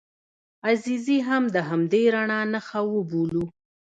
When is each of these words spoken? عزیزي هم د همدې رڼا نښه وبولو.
عزیزي 0.67 1.17
هم 1.27 1.43
د 1.55 1.57
همدې 1.69 2.03
رڼا 2.15 2.41
نښه 2.53 2.81
وبولو. 2.93 3.43